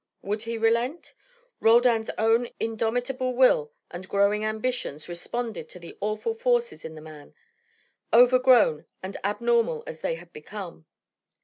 [0.23, 1.13] Would he relent?
[1.59, 7.35] Roldan's own indomitable will and growing ambitions responded to the awful forces in the man,
[8.11, 10.87] overgrown and abnormal as they had become.